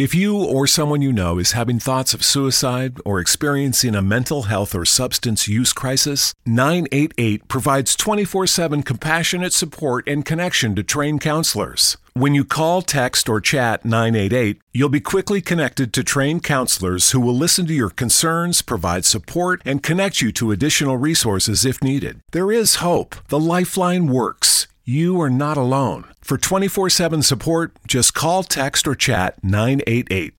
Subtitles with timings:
[0.00, 4.44] If you or someone you know is having thoughts of suicide or experiencing a mental
[4.44, 11.20] health or substance use crisis, 988 provides 24 7 compassionate support and connection to trained
[11.20, 11.98] counselors.
[12.14, 17.20] When you call, text, or chat 988, you'll be quickly connected to trained counselors who
[17.20, 22.22] will listen to your concerns, provide support, and connect you to additional resources if needed.
[22.32, 23.16] There is hope.
[23.28, 24.66] The Lifeline works.
[24.90, 26.06] You are not alone.
[26.20, 30.34] For 24 7 support, just call, text, or chat 988.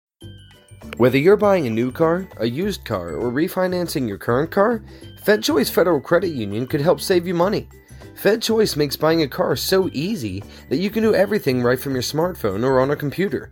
[0.97, 4.83] Whether you're buying a new car, a used car, or refinancing your current car,
[5.23, 7.69] FedChoice Federal Credit Union could help save you money.
[8.21, 12.03] FedChoice makes buying a car so easy that you can do everything right from your
[12.03, 13.51] smartphone or on a computer.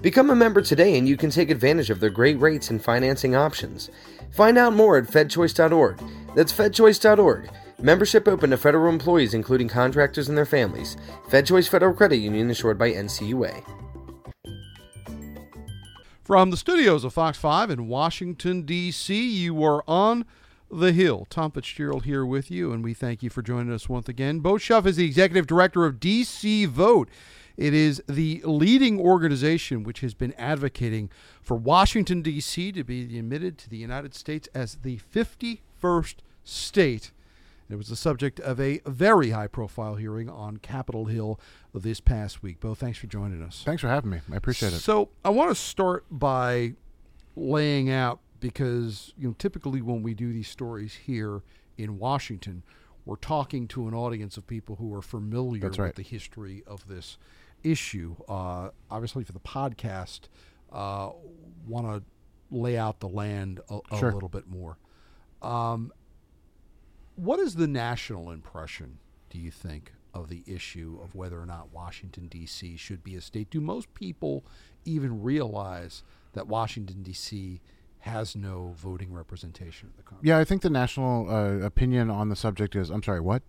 [0.00, 3.36] Become a member today and you can take advantage of their great rates and financing
[3.36, 3.90] options.
[4.30, 6.00] Find out more at fedchoice.org.
[6.34, 7.50] That's fedchoice.org.
[7.80, 10.96] Membership open to federal employees, including contractors and their families.
[11.28, 13.64] FedChoice Federal Credit Union, insured by NCUA.
[16.24, 20.24] From the studios of Fox 5 in Washington, D.C., you are on
[20.68, 21.28] the Hill.
[21.30, 24.40] Tom Fitzgerald here with you, and we thank you for joining us once again.
[24.40, 27.08] Bo Shuff is the executive director of DC Vote.
[27.56, 32.72] It is the leading organization which has been advocating for Washington, D.C.
[32.72, 37.12] to be admitted to the United States as the 51st state
[37.70, 41.38] it was the subject of a very high profile hearing on Capitol Hill
[41.74, 42.60] this past week.
[42.60, 43.62] Bo, thanks for joining us.
[43.64, 44.20] Thanks for having me.
[44.32, 44.78] I appreciate it.
[44.78, 46.74] So I want to start by
[47.36, 51.42] laying out because you know typically when we do these stories here
[51.76, 52.62] in Washington,
[53.04, 55.78] we're talking to an audience of people who are familiar right.
[55.78, 57.18] with the history of this
[57.62, 58.16] issue.
[58.28, 60.22] Uh, obviously, for the podcast,
[60.72, 61.10] uh,
[61.66, 62.02] want to
[62.50, 64.12] lay out the land a, a Sure.
[64.12, 64.78] little bit more.
[65.42, 65.92] Um,
[67.18, 71.72] what is the national impression, do you think, of the issue of whether or not
[71.72, 72.76] Washington, D.C.
[72.76, 73.50] should be a state?
[73.50, 74.44] Do most people
[74.84, 76.02] even realize
[76.32, 77.60] that Washington, D.C.
[78.00, 80.26] has no voting representation in the Congress?
[80.26, 82.88] Yeah, I think the national uh, opinion on the subject is.
[82.88, 83.42] I'm sorry, what?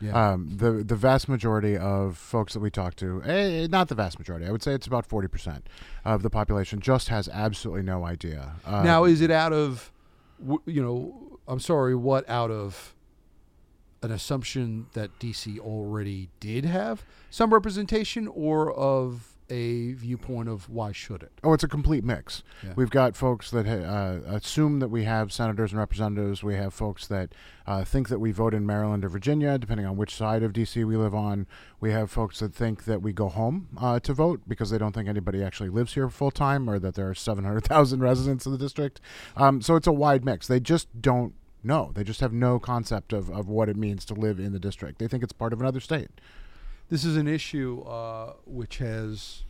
[0.00, 0.32] Yeah.
[0.32, 4.18] Um, the the vast majority of folks that we talk to, eh, not the vast
[4.18, 5.68] majority, I would say it's about forty percent
[6.04, 8.56] of the population just has absolutely no idea.
[8.66, 9.92] Uh, now, is it out of,
[10.66, 12.94] you know, I'm sorry, what out of
[14.04, 20.92] an assumption that DC already did have some representation or of a viewpoint of why
[20.92, 21.32] should it?
[21.42, 22.42] Oh, it's a complete mix.
[22.62, 22.72] Yeah.
[22.76, 26.42] We've got folks that uh, assume that we have senators and representatives.
[26.42, 27.34] We have folks that
[27.66, 30.82] uh, think that we vote in Maryland or Virginia, depending on which side of D.C.
[30.84, 31.46] we live on.
[31.80, 34.92] We have folks that think that we go home uh, to vote because they don't
[34.92, 38.58] think anybody actually lives here full time or that there are 700,000 residents in the
[38.58, 39.00] district.
[39.36, 40.46] Um, so it's a wide mix.
[40.46, 41.90] They just don't know.
[41.94, 44.98] They just have no concept of, of what it means to live in the district.
[44.98, 46.10] They think it's part of another state.
[46.90, 49.44] This is an issue uh, which has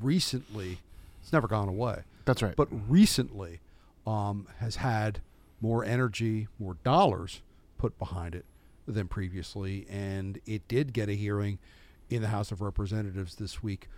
[0.00, 0.78] recently,
[1.20, 2.54] it's never gone away, That's right.
[2.56, 3.60] but recently
[4.06, 5.20] um, has had
[5.60, 7.42] more energy, more dollars
[7.78, 8.44] put behind it
[8.86, 9.86] than previously.
[9.90, 11.58] And it did get a hearing
[12.08, 13.88] in the House of Representatives this week.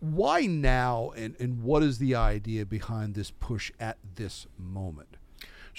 [0.00, 5.16] Why now, and, and what is the idea behind this push at this moment?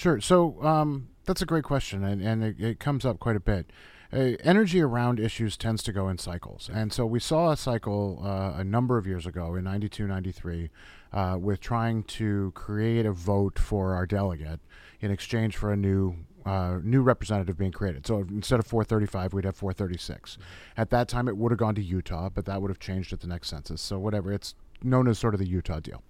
[0.01, 0.19] Sure.
[0.19, 3.69] So um, that's a great question, and, and it, it comes up quite a bit.
[4.11, 6.71] Uh, energy around issues tends to go in cycles.
[6.73, 10.71] And so we saw a cycle uh, a number of years ago in 92, 93
[11.13, 14.59] uh, with trying to create a vote for our delegate
[15.01, 16.15] in exchange for a new
[16.47, 18.07] uh, new representative being created.
[18.07, 20.39] So instead of 435, we'd have 436.
[20.77, 23.19] At that time, it would have gone to Utah, but that would have changed at
[23.19, 23.79] the next census.
[23.79, 26.01] So whatever, it's known as sort of the Utah deal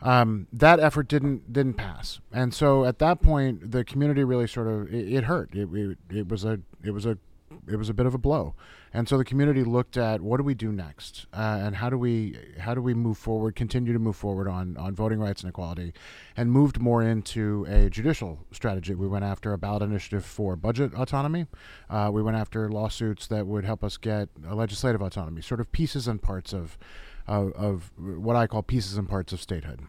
[0.00, 4.68] um, that effort didn't didn't pass, and so at that point, the community really sort
[4.68, 5.54] of it, it hurt.
[5.54, 7.18] It, it it was a it was a
[7.66, 8.54] it was a bit of a blow,
[8.92, 11.98] and so the community looked at what do we do next, uh, and how do
[11.98, 15.50] we how do we move forward, continue to move forward on on voting rights and
[15.50, 15.92] equality,
[16.36, 18.94] and moved more into a judicial strategy.
[18.94, 21.46] We went after a ballot initiative for budget autonomy.
[21.90, 26.06] Uh, we went after lawsuits that would help us get legislative autonomy, sort of pieces
[26.06, 26.78] and parts of
[27.28, 29.80] of, of what I call pieces and parts of statehood.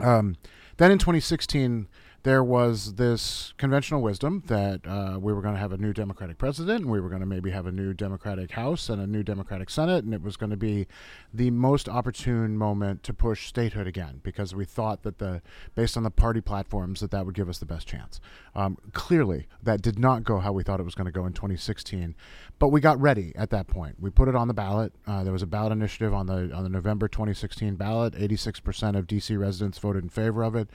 [0.00, 0.36] Um,
[0.78, 1.88] then in 2016,
[2.24, 6.38] there was this conventional wisdom that uh, we were going to have a new Democratic
[6.38, 9.24] president, and we were going to maybe have a new Democratic House and a new
[9.24, 10.86] Democratic Senate, and it was going to be
[11.34, 15.42] the most opportune moment to push statehood again because we thought that the,
[15.74, 18.20] based on the party platforms, that that would give us the best chance.
[18.54, 21.32] Um, clearly, that did not go how we thought it was going to go in
[21.32, 22.14] 2016,
[22.60, 23.96] but we got ready at that point.
[23.98, 24.92] We put it on the ballot.
[25.08, 28.14] Uh, there was a ballot initiative on the on the November 2016 ballot.
[28.14, 30.68] 86% of DC residents voted in favor of it.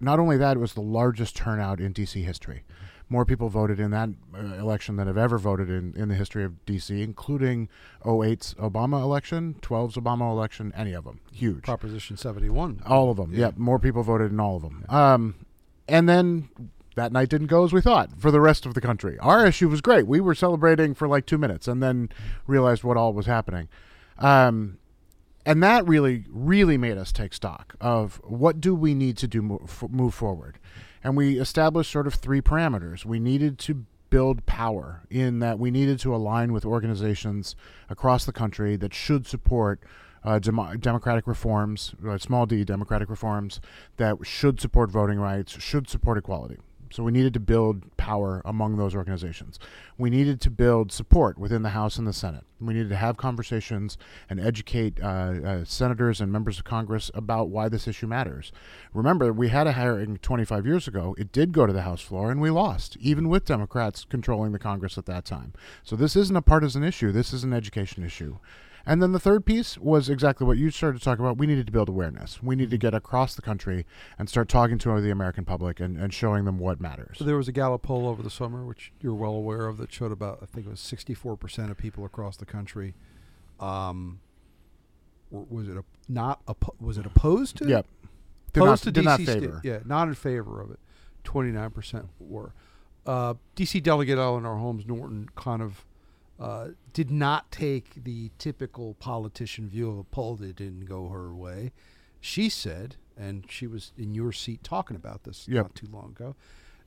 [0.00, 2.64] Not only that, it was the largest turnout in DC history.
[3.10, 6.44] More people voted in that uh, election than have ever voted in, in the history
[6.44, 7.68] of D.C., including
[8.04, 11.20] 08's Obama election, 12's Obama election, any of them.
[11.32, 11.62] Huge.
[11.62, 12.82] Proposition 71.
[12.84, 13.32] All of them.
[13.32, 13.52] Yeah.
[13.56, 14.84] more people voted in all of them.
[14.90, 15.34] Um,
[15.88, 16.50] and then
[16.96, 19.18] that night didn't go as we thought for the rest of the country.
[19.20, 20.06] Our issue was great.
[20.06, 22.10] We were celebrating for like two minutes and then
[22.46, 23.68] realized what all was happening.
[24.18, 24.78] Um,
[25.48, 29.40] and that really, really made us take stock of what do we need to do
[29.40, 30.58] move, forward.
[31.02, 33.06] And we established sort of three parameters.
[33.06, 37.56] We needed to build power in that we needed to align with organizations
[37.88, 39.82] across the country that should support
[40.22, 43.58] uh, dem- democratic reforms, uh, small d democratic reforms
[43.96, 46.58] that should support voting rights, should support equality.
[46.90, 49.58] So we needed to build power among those organizations.
[49.96, 52.44] We needed to build support within the House and the Senate.
[52.60, 53.98] We needed to have conversations
[54.28, 58.52] and educate uh, uh, senators and members of Congress about why this issue matters.
[58.92, 61.14] Remember, we had a hearing 25 years ago.
[61.18, 64.58] It did go to the House floor, and we lost, even with Democrats controlling the
[64.58, 65.52] Congress at that time.
[65.82, 67.12] So this isn't a partisan issue.
[67.12, 68.38] This is an education issue.
[68.88, 71.36] And then the third piece was exactly what you started to talk about.
[71.36, 72.42] We needed to build awareness.
[72.42, 73.84] We needed to get across the country
[74.18, 77.18] and start talking to the American public and, and showing them what matters.
[77.18, 79.92] So there was a Gallup poll over the summer, which you're well aware of, that
[79.92, 82.94] showed about I think it was 64% of people across the country.
[83.60, 84.20] Um,
[85.30, 86.40] was it a, not
[86.80, 87.68] was it opposed to?
[87.68, 87.86] Yep.
[88.54, 89.60] Did opposed not, to DC favor.
[89.62, 90.78] yeah, not in favor of it.
[91.24, 92.54] 29% were.
[93.04, 95.84] Uh, DC delegate Eleanor Holmes Norton kind of
[96.40, 101.34] uh, did not take the typical politician view of a poll that didn't go her
[101.34, 101.72] way.
[102.20, 105.64] She said, and she was in your seat talking about this yep.
[105.64, 106.36] not too long ago,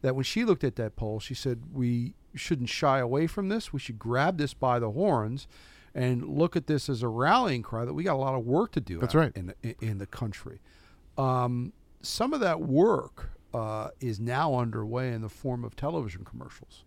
[0.02, 3.74] that when she looked at that poll, she said, We shouldn't shy away from this.
[3.74, 5.48] We should grab this by the horns
[5.94, 8.72] and look at this as a rallying cry that we got a lot of work
[8.72, 9.32] to do That's right.
[9.36, 10.60] in, the, in the country.
[11.18, 16.84] Um, some of that work uh, is now underway in the form of television commercials.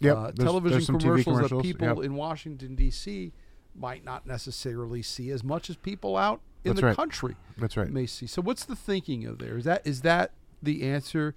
[0.00, 0.16] Yep.
[0.16, 1.98] Uh, there's, television there's commercials, commercials, that people yep.
[1.98, 3.32] in Washington D.C.
[3.74, 6.96] might not necessarily see as much as people out in That's the right.
[6.96, 7.88] country That's right.
[7.90, 8.26] may see.
[8.26, 9.56] So, what's the thinking of there?
[9.58, 11.34] Is that is that the answer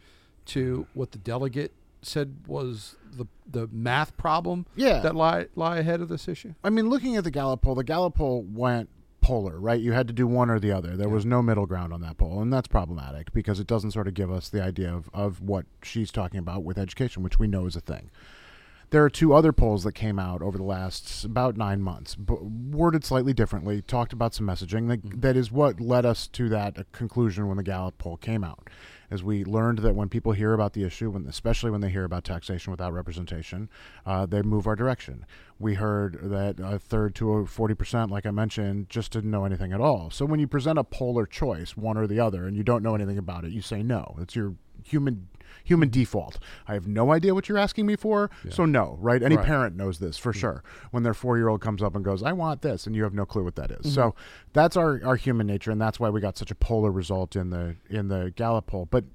[0.48, 5.00] to what the delegate said was the the math problem Yeah.
[5.00, 6.54] that lie lie ahead of this issue?
[6.64, 8.90] I mean, looking at the Gallup poll, the Gallup poll went
[9.22, 9.82] polar, right?
[9.82, 10.96] You had to do one or the other.
[10.96, 14.08] There was no middle ground on that poll, and that's problematic because it doesn't sort
[14.08, 17.48] of give us the idea of, of what she's talking about with education, which we
[17.48, 18.12] know is a thing.
[18.96, 22.36] There are two other polls that came out over the last about nine months, b-
[22.40, 24.88] worded slightly differently, talked about some messaging.
[24.88, 28.42] That, that is what led us to that uh, conclusion when the Gallup poll came
[28.42, 28.70] out.
[29.12, 32.06] As we learned that when people hear about the issue, when, especially when they hear
[32.06, 33.68] about taxation without representation,
[34.06, 35.26] uh, they move our direction.
[35.60, 39.74] We heard that a third to a 40%, like I mentioned, just didn't know anything
[39.74, 40.10] at all.
[40.10, 42.96] So when you present a polar choice, one or the other, and you don't know
[42.96, 44.16] anything about it, you say no.
[44.22, 45.28] It's your human
[45.64, 46.38] human default.
[46.68, 49.24] I have no idea what you're asking me for, so no, right?
[49.24, 49.46] Any Right.
[49.46, 50.64] parent knows this for sure.
[50.92, 53.16] When their four year old comes up and goes, I want this, and you have
[53.16, 53.80] no clue what that is.
[53.80, 53.90] Mm-hmm.
[53.90, 54.14] So
[54.54, 57.50] that's our, our human nature, and that's why we got such a polar result in
[57.50, 58.88] the in the Gallup poll.
[58.90, 59.06] But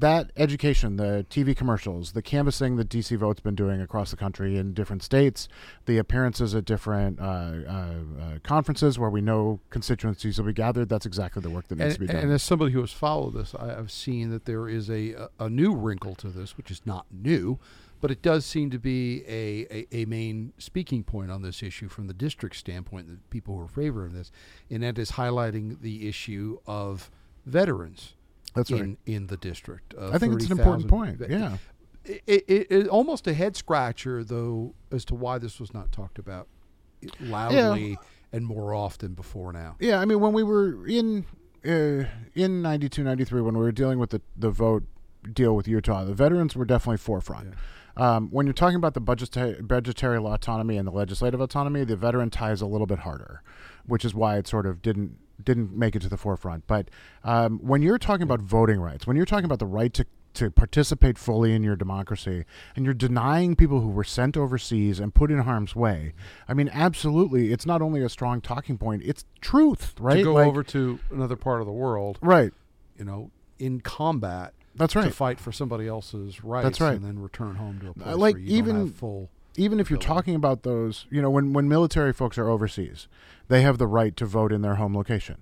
[0.00, 4.56] that education, the TV commercials, the canvassing that DC Vote's been doing across the country
[4.56, 5.48] in different states,
[5.86, 7.94] the appearances at different uh, uh, uh,
[8.42, 11.94] conferences where we know constituencies will be gathered, that's exactly the work that needs And,
[11.94, 12.16] to be done.
[12.16, 15.28] and as somebody who has followed this, I, I've seen that there is a, a
[15.40, 17.58] a new wrinkle to this, which is not new,
[18.00, 21.88] but it does seem to be a, a, a main speaking point on this issue
[21.88, 24.30] from the district standpoint, the people who are in favor of this,
[24.70, 27.10] and that is highlighting the issue of
[27.46, 28.14] veterans
[28.54, 28.96] That's right.
[29.06, 29.94] in the district.
[29.98, 31.30] Uh, I think it's an important 30,000 point.
[31.30, 31.56] Yeah.
[32.04, 36.18] It, it, it almost a head scratcher, though, as to why this was not talked
[36.18, 36.48] about
[37.20, 37.98] loudly
[38.32, 39.76] and more often before now.
[39.78, 41.26] Yeah, I mean, when we were in
[41.66, 44.84] uh, in 92, 93, when we were dealing with the, the vote
[45.32, 47.54] deal with Utah, the veterans were definitely forefront.
[47.96, 52.30] Um, when you're talking about the budgetary, budgetary autonomy and the legislative autonomy, the veteran
[52.30, 53.42] tie is a little bit harder,
[53.86, 56.66] which is why it sort of didn't didn't make it to the forefront.
[56.66, 56.88] But
[57.24, 60.50] um, when you're talking about voting rights, when you're talking about the right to to
[60.50, 62.44] participate fully in your democracy,
[62.76, 66.12] and you're denying people who were sent overseas and put in harm's way,
[66.46, 70.18] I mean, absolutely, it's not only a strong talking point; it's truth, right?
[70.18, 72.52] To go Like- over to another part of the world, right.
[72.96, 76.94] you know, in combat That's right to fight for somebody else's rights That's right.
[76.96, 79.80] and then return home to a place like, where you even- don't have full even
[79.80, 83.08] if you're talking about those, you know, when, when military folks are overseas,
[83.48, 85.36] they have the right to vote in their home location.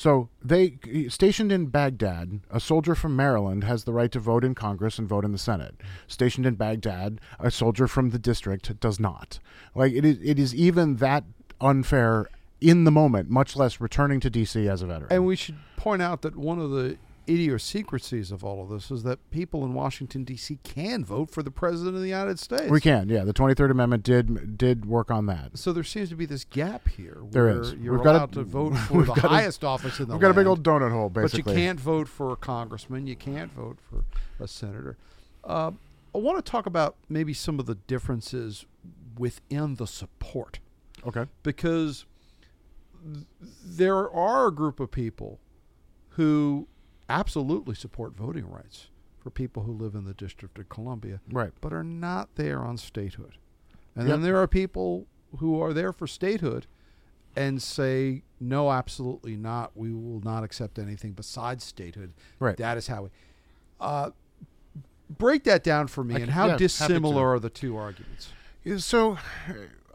[0.00, 0.78] So they
[1.10, 5.06] stationed in Baghdad, a soldier from Maryland has the right to vote in Congress and
[5.06, 5.74] vote in the Senate.
[5.76, 5.88] Mm-hmm.
[6.06, 9.40] Stationed in Baghdad, a soldier from the district does not.
[9.74, 11.24] Like it is, it is even that
[11.60, 12.30] unfair
[12.62, 15.12] in the moment, much less returning to DC as a veteran.
[15.12, 16.96] And we should point out that one of the
[17.30, 20.58] idiosyncrasies of all of this is that people in Washington D.C.
[20.64, 22.68] can vote for the president of the United States.
[22.70, 23.24] We can, yeah.
[23.24, 25.56] The Twenty Third Amendment did did work on that.
[25.56, 27.18] So there seems to be this gap here.
[27.30, 27.74] There where is.
[27.74, 30.14] You're We've got a- allowed to vote for the got a- highest office in the
[30.14, 31.42] We've got a big old donut hole, basically.
[31.42, 33.06] but you can't vote for a congressman.
[33.06, 34.04] You can't vote for
[34.42, 34.96] a senator.
[35.44, 35.70] Uh,
[36.14, 38.66] I want to talk about maybe some of the differences
[39.16, 40.58] within the support
[41.06, 41.26] Okay.
[41.42, 42.04] because
[43.64, 45.38] there are a group of people
[46.10, 46.66] who
[47.10, 48.88] absolutely support voting rights
[49.18, 51.52] for people who live in the District of Columbia, Right.
[51.60, 53.36] but are not there on statehood.
[53.94, 54.14] And Yep.
[54.16, 55.06] then there are people
[55.38, 56.66] who are there for statehood
[57.36, 59.76] and say, no, absolutely not.
[59.76, 62.12] We will not accept anything besides statehood.
[62.38, 62.56] Right.
[62.56, 63.08] That is how we.
[63.80, 64.10] Uh,
[65.08, 68.32] break that down for me I and can- how yeah, dissimilar are the two arguments?
[68.78, 69.18] So,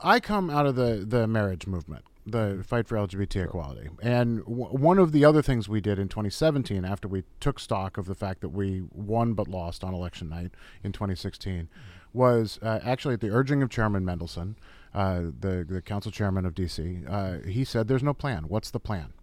[0.02, 4.66] I come out of the the marriage movement, the fight for LGBT equality, and w-
[4.66, 8.16] one of the other things we did in 2017, after we took stock of the
[8.16, 10.52] fact that we won but lost on election night
[10.84, 11.70] in 2016,
[12.14, 14.56] was uh, actually at the urging of Chairman Mendelson,
[14.94, 17.04] uh, the the council chairman of DC.
[17.08, 18.46] Uh, he said, "There's no plan.
[18.48, 19.14] What's the plan?"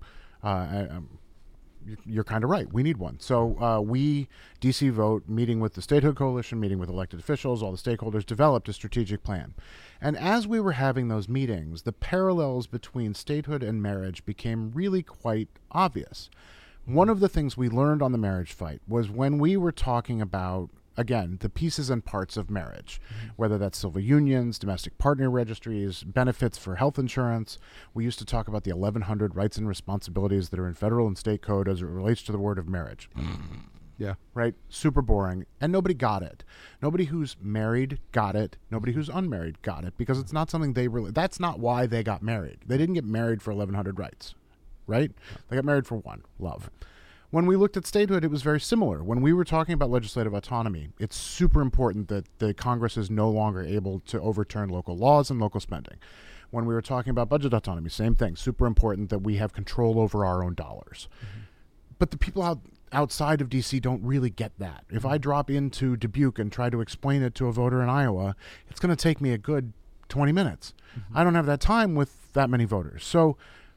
[0.45, 1.19] Uh, I, um,
[1.87, 2.71] you- you're kind of right.
[2.73, 3.19] We need one.
[3.19, 4.29] So uh, we,
[4.61, 8.69] DC Vote, meeting with the Statehood Coalition, meeting with elected officials, all the stakeholders, developed
[8.69, 9.55] a strategic plan.
[10.03, 15.03] And as we were having those meetings, the parallels between statehood and marriage became really
[15.03, 16.29] quite obvious.
[16.85, 20.21] One of the things we learned on the marriage fight was when we were talking
[20.21, 23.29] about again the pieces and parts of marriage mm-hmm.
[23.37, 27.59] whether that's civil unions domestic partner registries benefits for health insurance.
[27.95, 31.17] We used to talk about the 1100 rights and responsibilities that are in federal and
[31.17, 33.63] state code as it relates to the word of marriage mm.
[33.99, 34.15] Yeah.
[34.35, 36.45] right super boring and nobody got it
[36.81, 40.89] nobody who's married got it nobody who's unmarried got it because it's not something they
[40.89, 44.35] really that's not why they got married they didn't get married for 1100 rights
[44.87, 45.13] right
[45.49, 46.71] they got married for one love
[47.33, 49.03] when we looked at statehood, it was very similar.
[49.03, 53.31] When we were talking about legislative autonomy, it's super important that the Congress is no
[53.31, 55.97] longer able to overturn local laws and local spending.
[56.51, 58.37] When we were talking about budget autonomy, same thing.
[58.37, 61.09] Super important that we have control over our own dollars.
[61.25, 61.41] Mm-hmm.
[61.99, 62.61] But the people out
[62.93, 64.85] outside of DC don't really get that.
[64.91, 65.23] If I mm-hmm.
[65.23, 68.37] drop into Dubuque and try to explain it to a voter in Iowa,
[68.69, 69.73] it's going to take me a good
[70.09, 70.75] 20 minutes.
[70.97, 71.19] Mm-hmm.
[71.19, 73.05] I don't have that time with that many voters.
[73.05, 73.37] So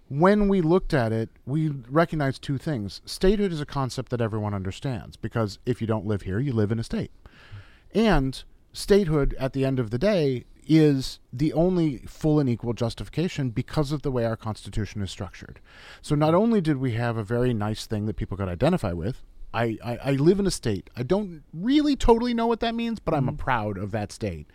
[0.10, 3.02] when we looked at it, we recognized two things.
[3.06, 6.72] Statehood is a concept that everyone understands because if you don't live here, you live
[6.72, 7.12] in a state.
[7.24, 8.00] Mm-hmm.
[8.00, 8.44] And
[8.74, 13.92] statehood, at the end of the day, is the only full and equal justification because
[13.92, 15.60] of the way our Constitution is structured.
[16.02, 19.22] So not only did we have a very nice thing that people could identify with,
[19.54, 20.90] I, I, I live in a state.
[20.98, 24.48] I don't really totally know what that means, but I'm proud of that state.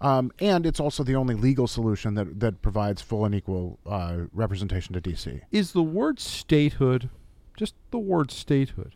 [0.00, 4.22] Um, and it's also the only legal solution that, that provides full and equal uh,
[4.32, 5.40] representation to DC.
[5.50, 7.10] Is the word statehood,
[7.56, 8.94] just the word statehood,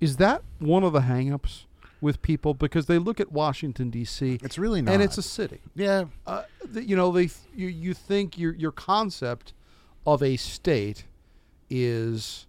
[0.00, 1.66] is that one of the hangups
[2.00, 4.38] with people because they look at Washington D.C.
[4.42, 4.94] It's really not.
[4.94, 5.60] and it's a city.
[5.74, 6.42] yeah, Uh,
[6.72, 9.52] you know, they you you think your your concept
[10.06, 11.04] of a state
[11.68, 12.46] is,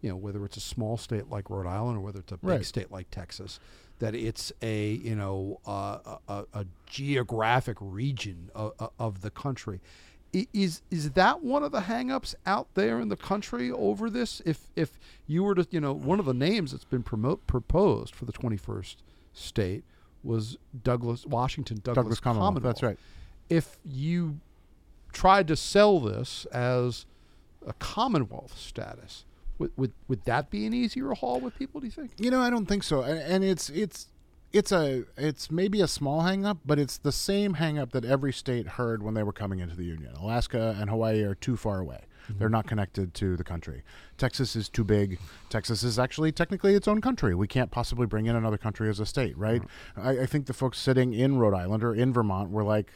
[0.00, 2.50] you know, whether it's a small state like Rhode Island or whether it's a big
[2.50, 2.64] Right.
[2.64, 3.58] state like Texas,
[3.98, 9.80] that it's a you know uh, a, a, a geographic region of, of the country.
[10.32, 14.42] Is is that one of the hangups out there in the country over this?
[14.44, 18.14] If if you were to you know one of the names that's been promote, proposed
[18.14, 19.84] for the twenty first state
[20.22, 22.62] was Douglas Washington Douglas, Douglas Commonwealth.
[22.62, 22.98] That's right.
[23.48, 24.40] if you
[25.12, 27.06] tried to sell this as
[27.66, 29.24] a Commonwealth status,
[29.58, 31.80] would, would would that be an easier haul with people?
[31.80, 32.10] Do you think?
[32.18, 33.00] You know, I don't think so.
[33.02, 34.08] And, and it's it's
[34.52, 38.04] it's a it's maybe a small hang up, but it's the same hang up that
[38.04, 40.12] every state heard when they were coming into the union.
[40.14, 42.00] Alaska and Hawaii are too far away.
[42.28, 42.38] Mm-hmm.
[42.38, 43.82] They're not connected to the country.
[44.16, 45.18] Texas is too big.
[45.48, 47.34] Texas is actually technically its own country.
[47.34, 49.62] We can't possibly bring in another country as a state, right?
[49.62, 50.00] Mm-hmm.
[50.00, 52.92] I, I think the folks sitting in Rhode Island or in Vermont were like,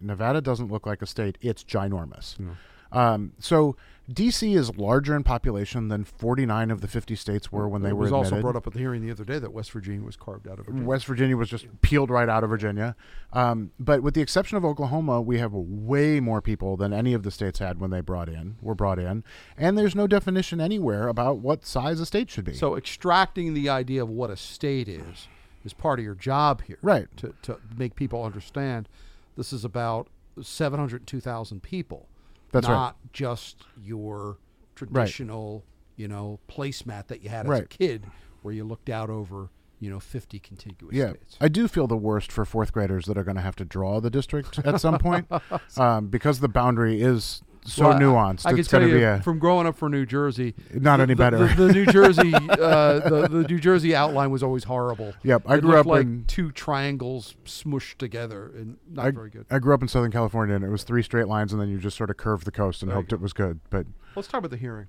[0.00, 1.38] Nevada doesn't look like a state.
[1.40, 2.36] It's ginormous.
[2.36, 2.52] Mm-hmm.
[2.92, 3.76] Um, so
[4.10, 7.96] DC is larger in population than 49 of the 50 states were when they it
[7.96, 10.46] were also brought up at the hearing the other day that West Virginia was carved
[10.46, 10.86] out of Virginia.
[10.86, 12.94] West Virginia was just peeled right out of Virginia.
[13.32, 17.24] Um, but with the exception of Oklahoma, we have way more people than any of
[17.24, 19.24] the states had when they brought in were brought in,
[19.58, 22.54] and there's no definition anywhere about what size a state should be.
[22.54, 25.26] So extracting the idea of what a state is
[25.64, 27.08] is part of your job here, Right.
[27.16, 28.88] To to make people understand
[29.36, 30.06] this is about
[30.40, 32.06] seven hundred two thousand people.
[32.52, 32.74] That's right.
[32.74, 34.38] not just your
[34.74, 35.64] traditional,
[35.96, 38.06] you know, placemat that you had as a kid,
[38.42, 39.50] where you looked out over,
[39.80, 41.36] you know, fifty contiguous yeah, states.
[41.40, 44.00] I do feel the worst for fourth graders that are going to have to draw
[44.00, 45.26] the district at some point,
[45.76, 48.46] um, because the boundary is so Well, nuanced.
[48.46, 51.02] I, can it's tell you be a from growing up for New Jersey, not the-
[51.04, 51.46] any better.
[51.48, 55.14] The, the New Jersey, uh, the, the New Jersey outline was always horrible.
[55.22, 59.30] Yep, I It grew up like in- two triangles smushed together and not I, very
[59.30, 59.46] good.
[59.50, 61.78] I grew up in Southern California, and it was three straight lines, and then you
[61.78, 63.60] just sort of curved the coast and There hoped it was good.
[63.70, 64.86] But Let's talk about the hearing.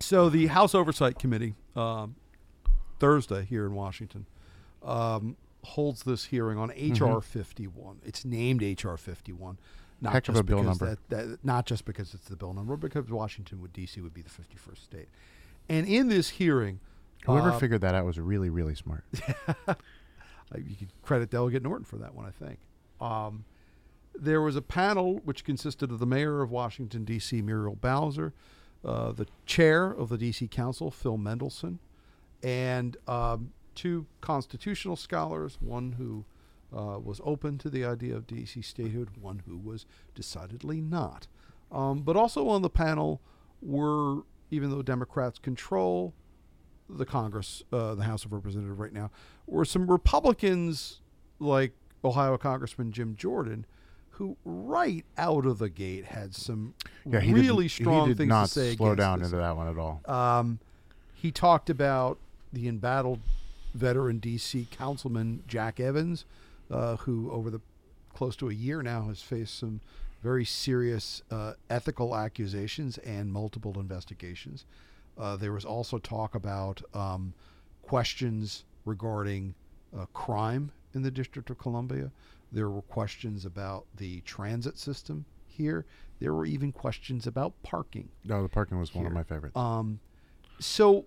[0.00, 2.16] So the House Oversight Committee um,
[2.98, 4.26] Thursday here in Washington
[4.82, 8.00] um, holds this hearing on HR 51.
[8.04, 9.58] It's named HR 51.
[10.04, 10.12] Not.
[10.12, 10.98] Heck of just a bill because number.
[11.08, 14.00] That, that, not just because it's the bill number, because Washington would D.C.
[14.02, 15.08] would be the 51st state.
[15.68, 16.78] And in this hearing,
[17.24, 19.04] whoever uh, figured that out was really, really smart.
[19.16, 22.58] you could credit Delegate Norton for that one, I think.
[23.00, 23.46] Um,
[24.14, 28.34] there was a panel which consisted of the mayor of Washington, D.C., Muriel Bowser,
[28.84, 30.48] uh, the chair of the D.C.
[30.48, 31.78] Council, Phil Mendelson,
[32.42, 36.26] and um, two constitutional scholars, one who
[36.74, 38.62] uh, was open to the idea of D.C.
[38.62, 41.26] statehood, one who was decidedly not.
[41.70, 43.20] Um, but also on the panel
[43.62, 46.14] were, even though Democrats control
[46.88, 49.10] the Congress, uh, the House of Representatives right now,
[49.46, 51.00] were some Republicans
[51.38, 51.72] like
[52.04, 53.64] Ohio Congressman Jim Jordan,
[54.10, 56.74] who right out of the gate had some
[57.06, 59.28] Yeah, really strong he did things not to say slow down this.
[59.28, 60.00] into that one at all.
[60.06, 60.58] Um,
[61.14, 62.18] he talked about
[62.52, 63.20] the embattled
[63.74, 64.68] veteran D.C.
[64.70, 66.24] councilman Jack Evans,
[66.70, 67.60] uh, who over the
[68.14, 69.80] close to a year now has faced some
[70.22, 74.64] very serious uh, ethical accusations and multiple investigations.
[75.18, 77.34] Uh, there was also talk about um,
[77.82, 79.54] questions regarding
[79.96, 82.10] uh, crime in the District of Columbia.
[82.50, 85.84] There were questions about the transit system here.
[86.20, 88.08] There were even questions about parking.
[88.24, 89.56] No, the parking was one of my favorites.
[89.56, 90.00] Um,
[90.58, 91.04] so,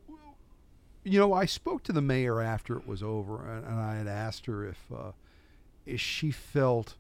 [1.04, 4.08] you know, I spoke to the mayor after it was over, and, and I had
[4.08, 5.12] asked her if, uh,
[5.88, 6.96] if she felt,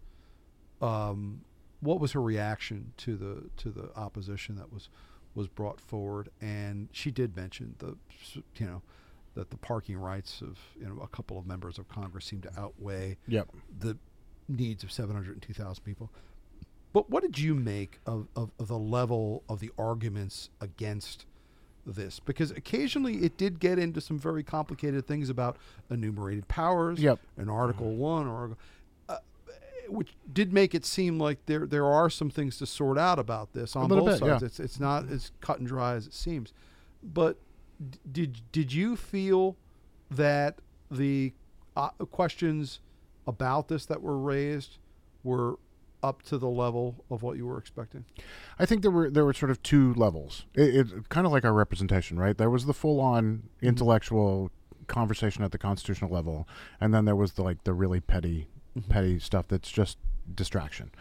[0.81, 1.41] um,
[1.81, 4.89] what was her reaction to the to the opposition that was
[5.35, 7.95] was brought forward, and she did mention the,
[8.55, 8.81] you know,
[9.35, 12.59] that the parking rights of you know a couple of members of Congress seem to
[12.59, 13.47] outweigh yep.
[13.79, 13.97] the
[14.49, 16.09] needs of 702,000 people.
[16.93, 21.25] But what did you make of, of, of the level of the arguments against
[21.85, 22.19] this?
[22.19, 25.57] Because occasionally it did get into some very complicated things about
[25.91, 27.19] enumerated powers, Yep.
[27.37, 28.55] an Article 1, or uh,
[29.89, 33.53] which did make it seem like there there are some things to sort out about
[33.53, 34.41] this on both bit, sides.
[34.41, 34.45] yeah.
[34.45, 36.53] It's it's not as cut and dry as it seems.
[37.03, 37.37] But
[38.11, 39.55] did did you feel
[40.09, 41.33] that the
[41.75, 42.79] uh, questions
[43.25, 44.77] about this that were raised
[45.23, 45.59] were
[46.03, 48.05] up to the level of what you were expecting?
[48.57, 50.45] I think there were there were sort of two levels.
[50.53, 52.37] It, it kind of like our representation, right?
[52.37, 54.51] There was the full on intellectual
[54.87, 56.47] conversation at the constitutional level,
[56.79, 58.47] and then there was the like the really petty
[58.81, 59.97] petty stuff that's just
[60.33, 60.91] distraction.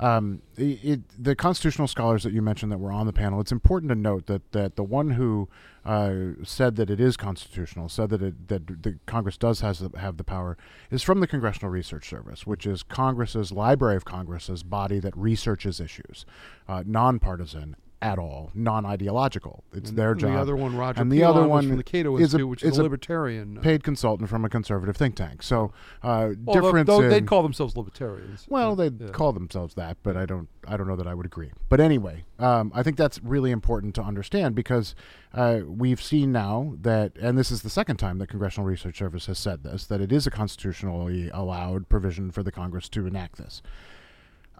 [0.00, 3.50] Um, it, it, the constitutional scholars that you mentioned that were on the panel, it's
[3.50, 5.48] important to note that, that the one who
[5.84, 9.90] uh, said that it is constitutional, said that it, that the Congress does has the,
[9.98, 10.56] have the power,
[10.90, 15.80] is from the Congressional Research Service, which is Congress's Library of Congress's body that researches
[15.80, 16.24] issues,
[16.68, 19.64] uh, nonpartisan at all, non-ideological.
[19.72, 20.32] It's their job.
[20.32, 22.62] The other one, Roger and the Pilon, other one from the Cato is a- which
[22.62, 23.56] is, a libertarian.
[23.60, 25.42] paid consultant from a conservative think tank.
[25.42, 26.86] So uh, Well, though- difference.
[26.86, 28.46] though in, they'd call themselves libertarians.
[28.48, 29.10] well, Yeah, they yeah.
[29.10, 30.48] call themselves that, but I don't.
[30.70, 31.50] I don't know that I would agree.
[31.70, 34.94] But anyway, um, I think that's really important to understand because
[35.32, 39.26] uh, we've seen now that, and this is the second time that Congressional Research Service
[39.26, 43.38] has said this, that it is a constitutionally allowed provision for the Congress to enact
[43.38, 43.62] this.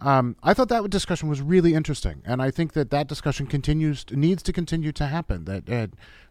[0.00, 4.04] Um, I thought that discussion was really interesting, and I think that that discussion continues
[4.10, 5.44] needs to continue to happen.
[5.44, 5.88] That uh,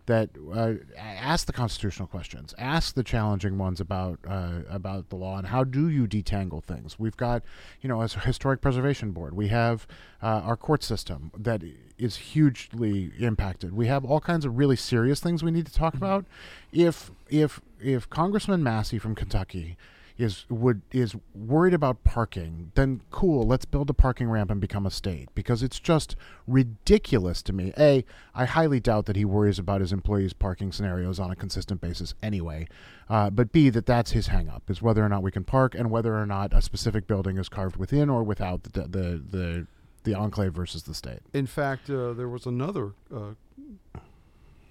[0.08, 5.38] that uh, ask the constitutional questions, ask the challenging ones about uh, about the law,
[5.38, 6.98] and how do you detangle things.
[6.98, 7.44] We've got,
[7.82, 9.86] you know, as a historic preservation board, we have
[10.24, 11.62] uh, our court system that
[11.98, 13.76] is hugely impacted.
[13.76, 16.26] We have all kinds of really serious things we need to talk about.
[16.72, 19.78] If if if Congressman Massie from Kentucky
[20.18, 24.86] is would is worried about parking, then cool, let's build a parking ramp and become
[24.86, 26.16] a state because it's just
[26.48, 27.72] ridiculous to me.
[27.78, 28.04] A,
[28.34, 32.16] I highly doubt that he worries about his employees' parking scenarios on a consistent basis
[32.24, 32.68] anyway.
[33.10, 35.92] Uh, but B, that that's his hangup is whether or not we can park and
[35.92, 39.68] whether or not a specific building is carved within or without the the the,
[40.04, 41.20] the enclave versus the state.
[41.34, 43.34] In fact, uh, there was another uh,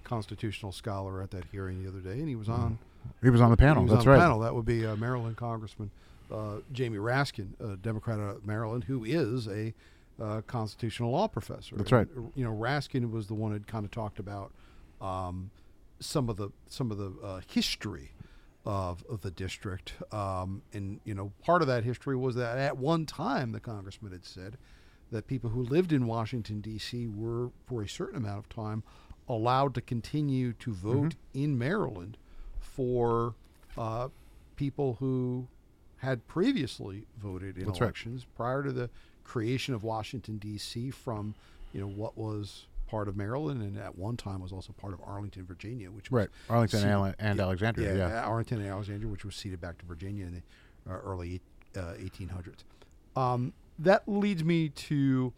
[0.03, 2.79] constitutional scholar at that hearing the other day, and he was on.
[3.21, 3.85] He was on the panel.
[3.85, 4.19] That's on right.
[4.19, 4.39] panel.
[4.39, 5.91] That would be uh, Maryland Congressman
[6.31, 9.73] uh, Jamie Raskin, a Democrat out of Maryland, who is a
[10.21, 11.75] uh, constitutional law professor.
[11.75, 12.31] That's And, right.
[12.35, 14.51] You know, Raskin was the one who kind of talked about
[14.99, 15.51] um,
[15.99, 18.11] some of the some of the uh, history
[18.65, 22.77] of, of the district, um, and you know, part of that history was that at
[22.77, 24.57] one time the congressman had said
[25.11, 27.07] that people who lived in Washington D.C.
[27.07, 28.83] were, for a certain amount of time,
[29.29, 32.17] allowed to continue to vote in Maryland
[32.77, 33.33] for
[33.77, 34.07] uh,
[34.55, 35.47] people who
[35.97, 37.87] had previously voted in That's right.
[37.87, 38.89] elections prior to the
[39.23, 40.91] creation of Washington D.C.
[40.91, 41.33] from
[41.73, 45.01] you know what was part of Maryland and at one time was also part of
[45.05, 47.97] Arlington, Virginia, which was Right, Arlington ceded- and, and yeah, Alexandria.
[47.97, 50.35] Yeah, Arlington and Alexandria, which was ceded back to Virginia in
[50.85, 51.41] the uh, early
[51.75, 52.63] uh, 1800s.
[53.19, 55.33] Um, that leads me to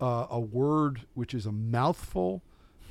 [0.00, 2.40] uh, a word which is a mouthful,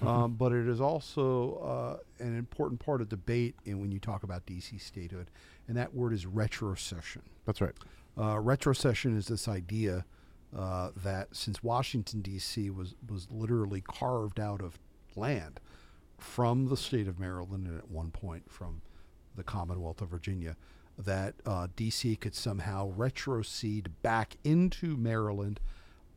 [0.07, 4.23] um, but it is also uh, an important part of debate in when you talk
[4.23, 5.29] about DC statehood,
[5.67, 7.21] and that word is retrocession.
[7.45, 7.75] that's right.
[8.17, 10.05] Uh, retrocession is this idea
[10.55, 12.69] uh, that since Washington D.C.
[12.69, 14.77] was was literally carved out of
[15.15, 15.59] land
[16.17, 18.81] from the state of Maryland and at one point from
[19.35, 20.55] the Commonwealth of Virginia,
[20.97, 22.15] that uh, D.C.
[22.17, 25.59] could somehow retrocede back into Maryland,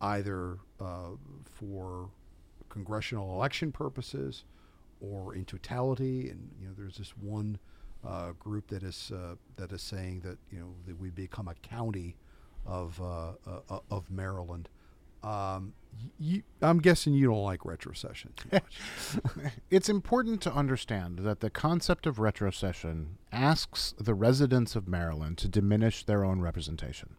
[0.01, 1.13] either uh,
[1.51, 2.11] for
[2.77, 4.45] congressional election purposes
[5.01, 6.29] or in totality.
[6.29, 7.59] And you know, there's this one
[8.07, 11.55] uh, group that is uh, that is saying that you know that we become a
[11.55, 12.17] county
[12.67, 14.69] of uh, uh, of Maryland.
[15.23, 15.73] Um,
[16.19, 18.31] you, I'm guessing you don't like retrocession.
[19.71, 25.49] It's important to understand that the concept of retrocession asks the residents of Maryland to
[25.49, 27.17] diminish their own representation.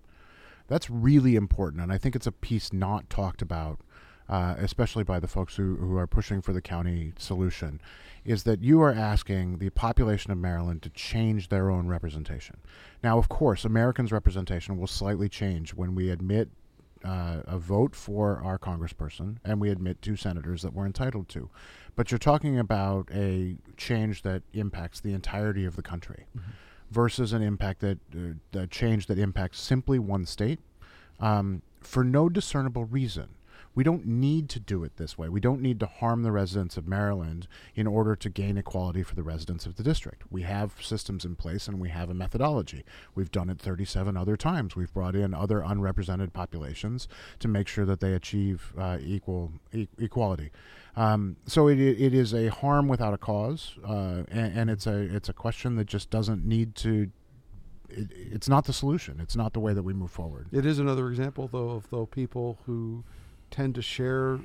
[0.67, 3.79] That's really important, and I think it's a piece not talked about,
[4.29, 7.79] uh, especially by the folks who, who are pushing for the county solution,
[8.25, 12.57] is that you are asking the population of Maryland to change their own representation.
[13.01, 16.49] Now, of course, Americans' representation will slightly change when we admit
[17.05, 21.49] uh, a vote for our congressperson and we admit two senators that we're entitled to.
[21.95, 26.25] But you're talking about a change that impacts the entirety of the country
[26.91, 30.59] versus an impact that uh, the change that impacts simply one state
[31.19, 33.29] um, for no discernible reason.
[33.77, 35.29] We don't need to do it this way.
[35.29, 39.13] We don't need to harm the residents of Maryland in order to gain equality for
[39.13, 40.23] the residents of the district.
[40.31, 42.83] We have systems in place and we have a methodology.
[43.13, 44.75] We've done it 37 other times.
[44.75, 49.87] We've brought in other unrepresented populations to make sure that they achieve uh, equal e-
[49.99, 50.49] equality.
[50.95, 54.97] Um, so it, it is a harm without a cause, uh, and, and it's a
[54.97, 57.11] it's a question that just doesn't need to.
[57.89, 59.19] It, it's not the solution.
[59.21, 60.47] It's not the way that we move forward.
[60.51, 63.03] It is another example, though, of though people who
[63.51, 64.39] tend to share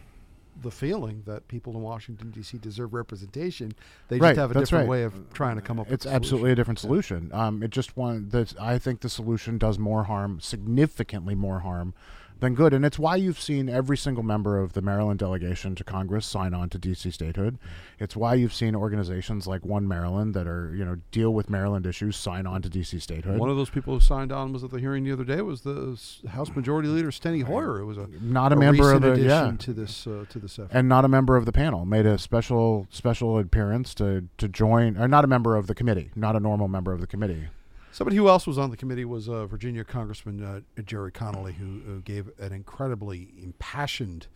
[0.61, 2.59] the feeling that people in Washington D.C.
[2.59, 3.73] deserve representation.
[4.09, 4.91] They just Right, have a different right.
[4.91, 5.91] way of trying to come up.
[5.91, 7.31] It's with a absolutely a different solution.
[7.33, 11.95] Um, it just one that I think the solution does more harm, significantly more harm
[12.43, 15.83] than good, and it's why you've seen every single member of the Maryland delegation to
[15.85, 17.57] Congress sign on to DC statehood.
[17.99, 21.87] It's why you've seen organizations like One Maryland that are you know deal with Maryland
[21.87, 23.39] issues sign on to DC statehood.
[23.39, 25.63] One of those people who signed on was at the hearing the other day was
[25.63, 27.79] the House Majority Leader Steny Hoyer.
[27.81, 29.53] It was a Not a member of the- yeah.
[29.59, 30.71] to this uh, to this effort.
[30.73, 34.97] and not a member of the panel made a special special appearance to to join
[34.99, 37.45] or not a member of the committee not a normal member of the committee
[37.93, 41.81] Somebody who else was on the committee was uh, Virginia Congressman uh, Gerry Connolly, who,
[41.85, 44.29] who gave an incredibly impassioned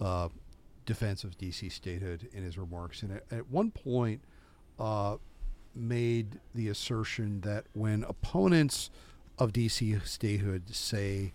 [0.00, 0.30] uh,
[0.86, 1.68] defense of D.C.
[1.68, 4.22] statehood in his remarks, and at, at one point
[4.80, 5.16] uh,
[5.74, 8.88] made the assertion that when opponents
[9.38, 9.98] of D.C.
[10.04, 11.34] statehood say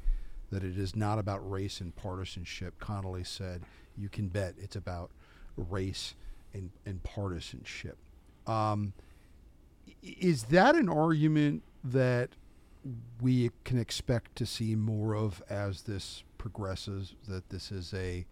[0.52, 3.62] that it is not about race and partisanship, Connolly said,
[3.96, 5.12] "You can bet it's about
[5.56, 6.16] race
[6.52, 7.98] and, and partisanship."
[8.48, 8.94] Um,
[10.02, 12.30] is that an argument that
[13.22, 17.16] we can expect to see more of as this progresses?
[17.28, 18.26] That this is a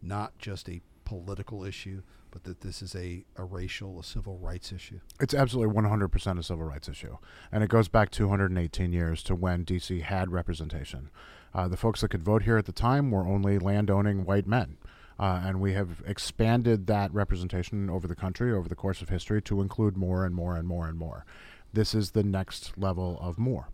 [0.00, 4.72] not just a political issue, but that this is a, a racial, a civil rights
[4.72, 4.98] issue?
[5.22, 7.16] it's absolutely 100% a civil rights issue
[7.52, 11.10] and it goes back 218 years to when dc had representation
[11.54, 14.76] uh, the folks that could vote here at the time were only landowning white men
[15.22, 19.40] uh, and we have expanded that representation over the country over the course of history
[19.40, 21.24] to include more and more and more and more
[21.72, 23.68] this is the next level of more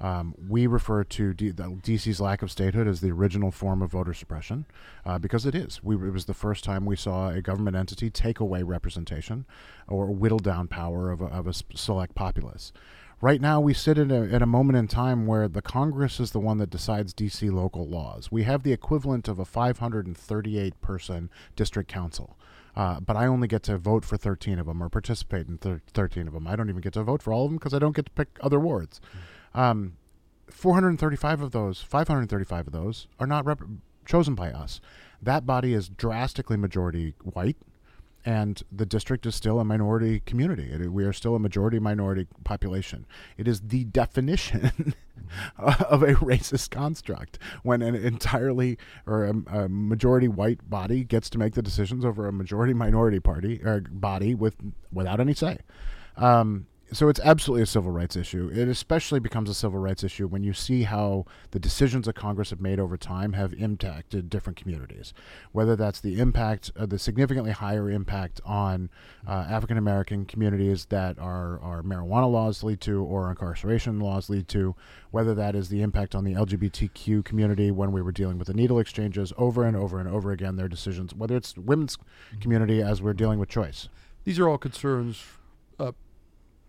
[0.00, 4.12] Um, we refer to D- DC's lack of statehood as the original form of voter
[4.14, 4.66] suppression
[5.06, 5.80] uh, because it is.
[5.84, 9.46] We, it was the first time we saw a government entity take away representation
[9.86, 12.72] or whittle down power of a, of a select populace.
[13.20, 16.32] Right now, we sit at a, at a moment in time where the Congress is
[16.32, 18.30] the one that decides DC local laws.
[18.30, 22.36] We have the equivalent of a 538 person district council.
[22.76, 25.80] Uh, but I only get to vote for 13 of them or participate in thir-
[25.92, 26.46] 13 of them.
[26.46, 28.12] I don't even get to vote for all of them because I don't get to
[28.12, 29.00] pick other wards.
[29.54, 29.96] Um,
[30.50, 33.62] 435 of those, 535 of those, are not rep-
[34.04, 34.80] chosen by us.
[35.22, 37.56] That body is drastically majority white,
[38.24, 40.70] and the district is still a minority community.
[40.72, 43.06] It, we are still a majority minority population.
[43.36, 44.94] It is the definition
[45.58, 51.38] of a racist construct when an entirely or a, a, majority white body gets to
[51.38, 54.56] make the decisions over a majority minority party or body with
[54.92, 55.58] without any say.
[56.16, 58.50] Um, so it's absolutely a civil rights issue.
[58.52, 62.50] It especially becomes a civil rights issue when you see how the decisions that Congress
[62.50, 65.14] have made over time have impacted different communities.
[65.52, 68.90] Whether that's the impact, uh, the significantly higher impact on
[69.26, 74.46] uh, African American communities that our, our marijuana laws lead to or incarceration laws lead
[74.48, 74.76] to,
[75.10, 78.54] whether that is the impact on the LGBTQ community when we were dealing with the
[78.54, 81.98] needle exchanges over and over and over again, their decisions, whether it's women's
[82.40, 83.88] community as we're dealing with choice.
[84.24, 85.22] These are all concerns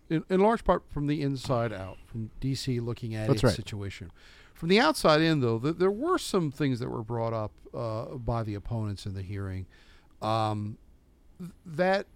[0.09, 3.53] in, in large part from the inside out, from DC looking at That's its right.
[3.55, 4.11] situation.
[4.53, 8.15] From the outside in, though, th- there were some things that were brought up uh,
[8.15, 9.65] by the opponents in the hearing
[10.21, 10.77] um,
[11.65, 12.07] that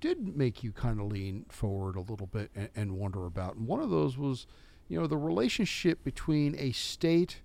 [0.00, 3.56] did make you kind of lean forward a little bit and, and wonder about.
[3.56, 4.46] And one of those was,
[4.88, 7.42] you know, the relationship between a state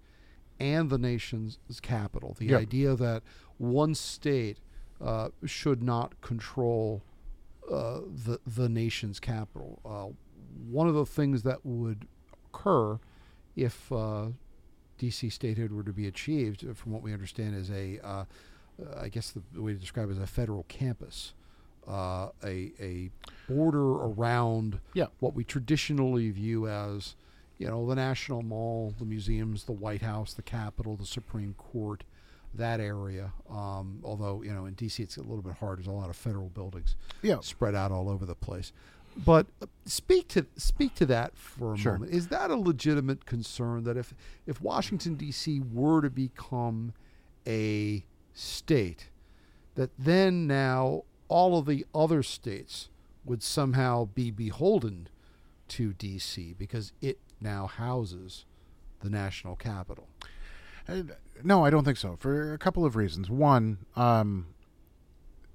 [0.59, 2.35] and the nation's capital.
[2.37, 2.61] The Yep.
[2.61, 3.23] idea that
[3.57, 4.59] one state
[5.01, 7.03] uh, should not control
[7.71, 9.79] uh, the the nation's capital.
[9.85, 10.13] Uh,
[10.69, 12.07] one of the things that would
[12.53, 12.99] occur
[13.55, 14.27] if uh,
[14.97, 15.29] D.C.
[15.29, 17.99] statehood were to be achieved, uh, from what we understand, is a
[18.99, 21.33] I guess the, way to describe it is a federal campus,
[21.87, 23.09] uh, a a
[23.47, 25.07] border around Yeah.
[25.19, 27.15] what we traditionally view as
[27.59, 32.03] you know the National Mall, the museums, the White House, the Capitol, the Supreme Court,
[32.55, 33.33] that area.
[33.49, 35.01] Um, although you know in D.C.
[35.03, 35.77] it's a little bit hard.
[35.79, 37.39] There's a lot of federal buildings Yeah.
[37.41, 38.71] spread out all over the place.
[39.15, 41.93] But uh, speak to speak to that for a Sure.
[41.93, 42.13] moment.
[42.13, 44.13] Is that a legitimate concern that if
[44.47, 45.59] if Washington D.C.
[45.59, 46.93] were to become
[47.47, 49.09] a state,
[49.75, 52.89] that then now all of the other states
[53.25, 55.07] would somehow be beholden
[55.69, 56.53] to D.C.
[56.57, 58.45] because it now houses
[58.99, 60.07] the national capital?
[60.87, 61.03] Uh,
[61.43, 62.15] no, I don't think so.
[62.19, 63.29] For a couple of reasons.
[63.29, 64.47] One, um,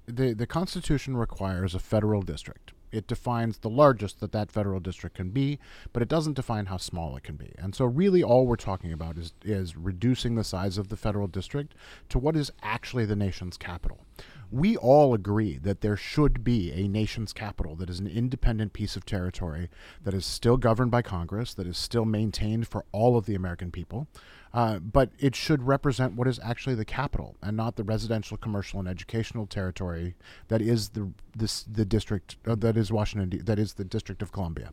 [0.07, 2.73] the the Constitution requires a federal district.
[2.91, 5.59] It defines the largest that that federal district can be,
[5.93, 7.53] but it doesn't define how small it can be.
[7.59, 11.27] And so, really, all we're talking about is is reducing the size of the federal
[11.27, 11.75] district
[12.09, 14.07] to what is actually the nation's capital.
[14.51, 18.97] We all agree that there should be a nation's capital that is an independent piece
[18.97, 19.69] of territory
[20.03, 23.71] that is still governed by Congress, that is still maintained for all of the American
[23.71, 24.09] people,
[24.55, 28.81] uh, but it should represent what is actually the capital and not the residential, commercial,
[28.81, 30.15] and educational territory
[30.49, 34.33] that is the this the district uh, that is Washington that is the District of
[34.33, 34.73] Columbia,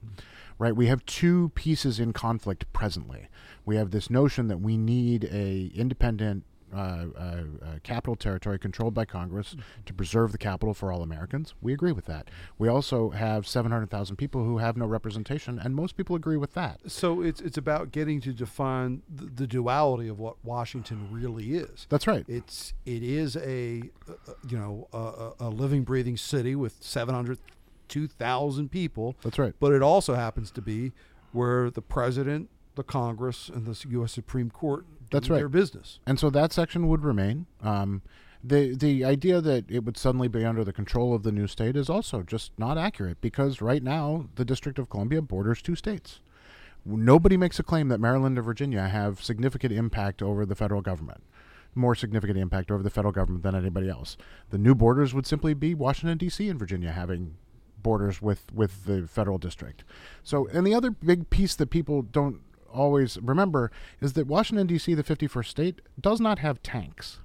[0.57, 0.75] right?
[0.75, 3.27] We have two pieces in conflict presently.
[3.65, 7.43] We have this notion that we need a independent uh, uh, uh,
[7.83, 11.53] capital territory controlled by Congress to preserve the capital for all Americans.
[11.61, 12.29] We agree with that.
[12.57, 16.79] We also have 700,000 people who have no representation, and most people agree with that.
[16.87, 21.87] So it's it's about getting to define the, the duality of what Washington really is.
[21.89, 22.25] That's right.
[22.27, 29.15] It's it is a uh, you know a, a living breathing city with 702,000 people.
[29.23, 29.53] That's right.
[29.59, 30.91] But it also happens to be
[31.31, 34.13] where the president, the Congress, and the U.S.
[34.13, 35.37] Supreme Court That's right.
[35.37, 35.99] their business.
[36.05, 37.47] and so that section would remain.
[37.61, 38.01] Um,
[38.43, 41.75] the the idea that it would suddenly be under the control of the new state
[41.75, 46.19] is also just not accurate because right now the District of Columbia borders two states.
[46.85, 51.23] Nobody makes a claim that Maryland or Virginia have significant impact over the federal government,
[51.73, 54.17] more significant impact over the federal government than anybody else.
[54.51, 56.47] The new borders would simply be Washington D.C.
[56.47, 57.37] and Virginia having
[57.81, 59.83] borders with with the federal district.
[60.23, 62.41] So, and the other big piece that people don't
[62.75, 67.19] always remember is that Washington D.C., the 51st state, does not have tanks.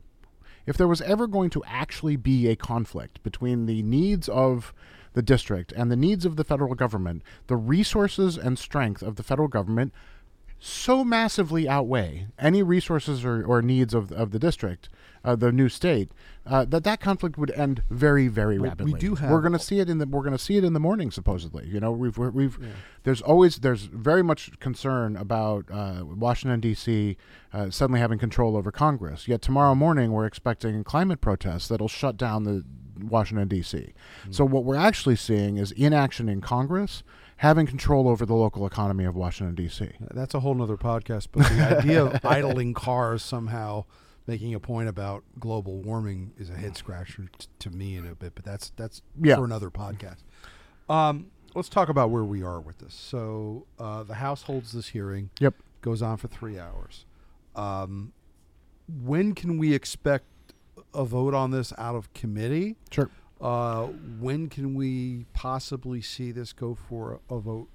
[0.67, 4.73] If there was ever going to actually be a conflict between the needs of
[5.15, 9.23] the district and the needs of the federal government, the resources and strength of the
[9.23, 9.93] federal government
[10.63, 14.91] so massively outweigh any resources or, or needs of, of the district,
[15.25, 16.13] uh, the new state,
[16.47, 18.93] uh, that that conflict would end very, very we rapidly.
[18.93, 20.07] We do have- We're going to see it in the.
[20.07, 21.67] We're going to see it in the morning, supposedly.
[21.67, 22.59] You know, we've we've.
[23.05, 27.17] There's always there's very much concern about uh, Washington D.C.
[27.53, 29.29] Uh, suddenly having control over Congress.
[29.29, 32.65] Yet tomorrow morning we're expecting climate protests that'll shut down the
[32.99, 33.93] Washington D.C.
[34.31, 37.03] So what we're actually seeing is inaction in Congress
[37.41, 39.89] having control over the local economy of Washington D.C.
[40.13, 41.29] That's a whole nother podcast.
[41.33, 43.85] But the idea of idling cars somehow
[44.27, 48.15] making a point about global warming is a head scratcher t- to me in a
[48.15, 48.35] bit.
[48.35, 49.37] But that's that's Yeah.
[49.37, 50.19] for another podcast.
[50.89, 52.93] Um, let's talk about where we are with this.
[52.95, 55.31] So uh, the House holds this hearing.
[55.41, 55.55] Yep.
[55.81, 57.07] Goes on for three hours.
[57.57, 58.13] Um,
[59.03, 60.27] when can we expect
[60.93, 62.77] a vote on this out of committee?
[62.91, 63.09] Sure.
[63.41, 63.87] Uh,
[64.19, 67.69] when can we possibly see this go for a, vote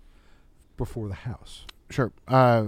[0.78, 1.65] before the House?
[1.89, 2.12] Sure.
[2.28, 2.65] Uh,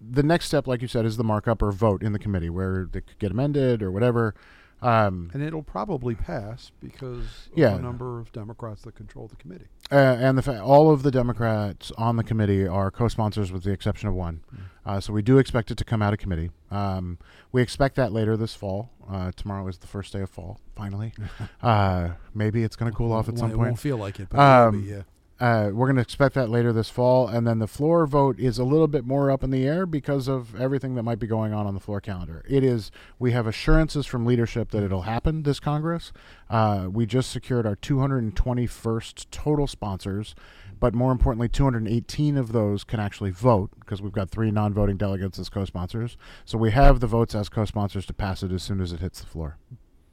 [0.00, 2.88] the next step, like you said, is the markup or vote in the committee where
[2.90, 4.34] they could get amended or whatever.
[4.82, 7.74] Um, And it'll probably pass because of Yeah.
[7.74, 9.66] the number of Democrats that control the committee.
[9.90, 13.70] uh, and the fa- all of the Democrats on the committee are co-sponsors, with the
[13.70, 14.40] exception of one.
[14.84, 16.50] Uh, so we do expect it to come out of committee.
[16.70, 17.18] Um,
[17.52, 18.90] we expect that later this fall.
[19.08, 20.60] Uh, tomorrow is the first day of fall.
[20.74, 21.14] Finally,
[21.62, 23.68] uh, maybe it's going to cool off at some it point.
[23.68, 25.02] won't feel like it, but Um, be, yeah.
[25.38, 28.58] Uh, we're going to expect that later this fall, and then the floor vote is
[28.58, 31.52] a little bit more up in the air because of everything that might be going
[31.52, 32.42] on on the floor calendar.
[32.48, 32.90] It is.
[33.18, 36.10] We have assurances from leadership that it'll happen this Congress.
[36.48, 40.34] Uh, we just secured our 221st total sponsors,
[40.80, 45.38] but more importantly, 218 of those can actually vote because we've got three non-voting delegates
[45.38, 46.16] as co-sponsors.
[46.46, 49.20] So we have the votes as co-sponsors to pass it as soon as it hits
[49.20, 49.58] the floor.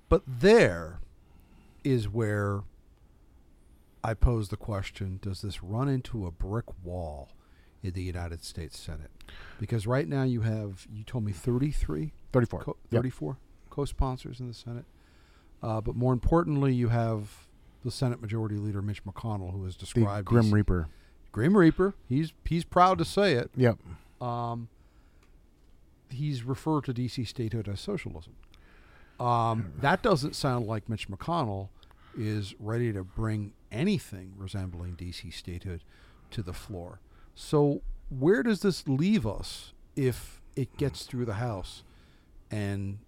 [0.10, 1.00] But there
[1.86, 2.64] is where
[4.04, 7.30] I pose the question does this run into a brick wall
[7.82, 9.12] in the United States Senate?
[9.60, 12.60] Because right now you have, you told me 33, 34.
[12.62, 13.00] co- Yep.
[13.00, 13.38] 34
[13.70, 14.86] co sponsors in the Senate.
[15.62, 17.48] Uh, but more importantly, you have
[17.86, 20.88] the Senate Majority Leader Mitch McConnell, who has described The Grim Reaper.
[21.32, 21.96] Grim Reaper.
[22.08, 23.50] He's he's proud to say it.
[23.56, 23.78] Yep.
[24.22, 24.68] Um,
[26.10, 28.34] he's referred to DC statehood as socialism.
[29.20, 31.70] Um, that doesn't sound like Mitch McConnell
[32.18, 35.84] is ready to bring anything resembling DC statehood
[36.32, 37.00] to the floor.
[37.36, 41.84] So, where does this leave us if it gets through the House
[42.52, 43.00] and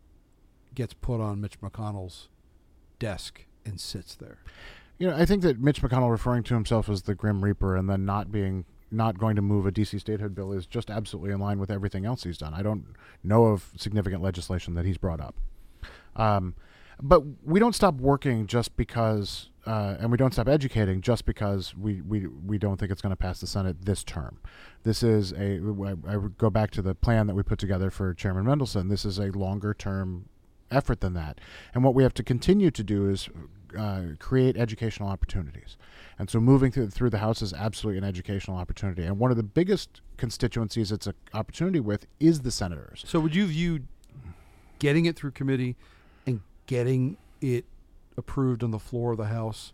[0.73, 2.30] gets put on Mitch McConnell's
[2.99, 4.39] desk and sits there?
[4.97, 7.89] You know, I think that Mitch McConnell referring to himself as the Grim Reaper and
[7.89, 11.39] then not being not going to move a DC statehood bill is just absolutely in
[11.39, 12.54] line with everything else he's done.
[12.54, 12.86] I don't
[13.23, 15.36] know of significant legislation that he's brought up.
[16.15, 16.56] Um,
[17.01, 21.75] but we don't stop working just because, uh, and we don't stop educating just because
[21.75, 24.39] we, we, we don't think it's going to pass the Senate this term.
[24.84, 25.60] This is a,
[26.08, 28.89] I I go back to the plan that we put together for Chairman Mendelson.
[28.89, 30.30] This is a longer term
[30.71, 31.39] effort than that.
[31.73, 33.30] And what we have to continue to do is
[33.78, 35.78] uh, create educational opportunities.
[36.17, 39.04] And so moving through, through the House is absolutely an educational opportunity.
[39.04, 43.04] And one of the biggest constituencies it's an opportunity with is the senators.
[43.06, 43.82] So would you view
[44.80, 45.75] getting it through committee
[46.25, 47.65] and getting it
[48.17, 49.73] approved on the floor of the House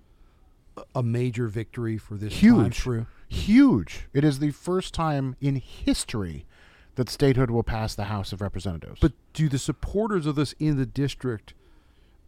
[0.96, 3.06] a- major victory for this time Huge.
[3.28, 4.08] Huge.
[4.14, 6.46] It is the first time in history
[6.96, 9.00] that statehood will pass the House of Representatives.
[9.00, 11.54] But do the supporters of this in the district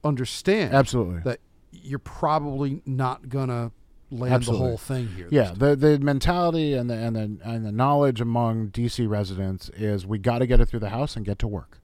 [0.04, 1.22] understand absolutely.
[1.22, 1.40] that
[1.72, 3.72] you're probably not gonna
[4.12, 4.64] land Absolutely.
[4.64, 5.28] the whole thing here?
[5.32, 10.06] Yeah, the the mentality and the and the and the knowledge among DC residents is
[10.06, 11.80] we got to get it through the House and get to work.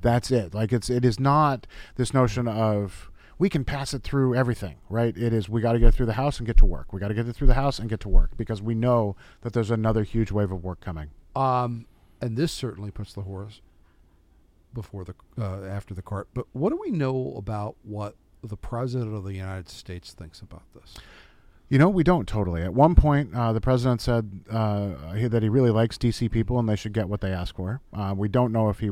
[0.00, 0.54] That's it.
[0.54, 1.66] Like it's it is not
[1.96, 5.16] this notion of we can pass it through everything, right?
[5.16, 6.92] It is we got to get through the House and get to work.
[6.92, 9.16] We got to get it through the House and get to work because we know
[9.42, 11.10] that there's another huge wave of work coming.
[11.34, 11.86] Um,
[12.20, 13.60] and this certainly puts the horse
[14.72, 16.28] before the uh, after the cart.
[16.34, 20.62] But what do we know about what the president of the United States thinks about
[20.74, 20.94] this?
[21.68, 22.62] You know, we don't totally.
[22.62, 26.58] At one point, uh, the president said uh, he, that he really likes DC people
[26.58, 27.80] and they should get what they ask for.
[27.92, 28.90] Uh, we don't know if he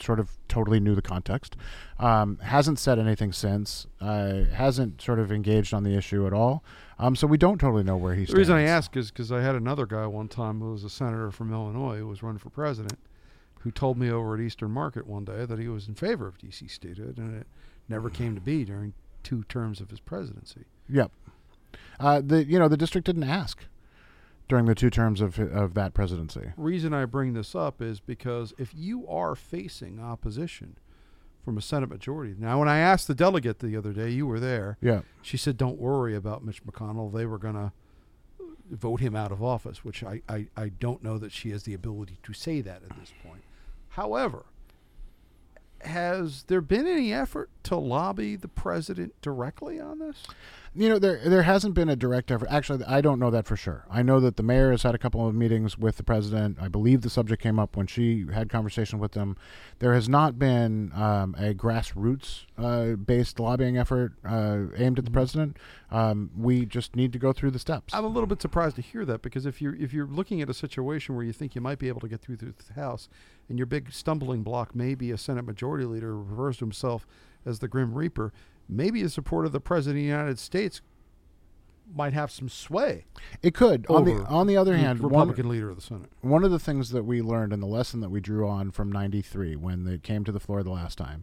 [0.00, 1.56] sort of totally knew the context.
[1.98, 3.86] Um, hasn't said anything since.
[4.00, 6.62] Uh, hasn't sort of engaged on the issue at all.
[6.98, 8.32] Um, so we don't totally know where he stands.
[8.32, 10.90] The reason I ask is because I had another guy one time who was a
[10.90, 12.98] senator from Illinois who was running for president,
[13.60, 16.38] who told me over at Eastern Market one day that he was in favor of
[16.38, 16.68] D.C.
[16.68, 17.46] statehood, and it
[17.88, 20.64] never came to be during two terms of his presidency.
[20.88, 21.10] Yep.
[21.98, 23.64] Uh, the you know the district didn't ask
[24.48, 26.52] during the two terms of of that presidency.
[26.56, 30.76] Reason I bring this up is because if you are facing opposition
[31.44, 34.40] from a Senate majority, now when I asked the delegate the other day, you were
[34.40, 34.78] there.
[34.80, 35.02] Yeah.
[35.22, 37.12] She said, "Don't worry about Mitch McConnell.
[37.12, 37.72] They were going to
[38.70, 41.74] vote him out of office," which I, I, I don't know that she has the
[41.74, 43.42] ability to say that at this point.
[43.90, 44.46] However,
[45.80, 50.24] has there been any effort to lobby the president directly on this?
[50.78, 52.48] You know, there there hasn't been a direct effort.
[52.50, 53.86] Actually, I don't know that for sure.
[53.90, 56.58] I know that the mayor has had a couple of meetings with the president.
[56.60, 59.38] I believe the subject came up when she had conversation with them.
[59.78, 65.10] There has not been um, a grassroots uh, based lobbying effort uh, aimed at the
[65.10, 65.56] president.
[65.90, 67.94] Um, we just need to go through the steps.
[67.94, 70.50] I'm a little bit surprised to hear that because if you're if you're looking at
[70.50, 73.08] a situation where you think you might be able to get through the House,
[73.48, 77.06] and your big stumbling block may be a Senate Majority Leader who refers to himself
[77.44, 78.32] as the Grim Reaper,
[78.68, 80.80] maybe a supporter of the President of the United States
[81.94, 83.04] might have some sway.
[83.42, 83.86] it could.
[83.88, 86.10] On the on the other the hand, one, Republican leader of the Senate.
[86.20, 88.90] one of the things that we learned and the lesson that we drew on from
[88.90, 91.22] 93 when they came to the floor the last time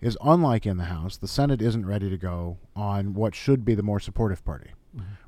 [0.00, 3.74] is unlike in the House, the Senate isn't ready to go on what should be
[3.74, 4.70] the more supportive party,